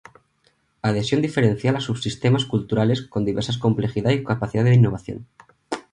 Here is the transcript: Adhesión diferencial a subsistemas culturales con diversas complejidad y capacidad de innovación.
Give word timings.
Adhesión 0.89 1.21
diferencial 1.25 1.75
a 1.75 1.85
subsistemas 1.87 2.45
culturales 2.45 3.03
con 3.03 3.23
diversas 3.23 3.59
complejidad 3.59 4.09
y 4.09 4.23
capacidad 4.23 4.63
de 4.63 4.73
innovación. 4.73 5.27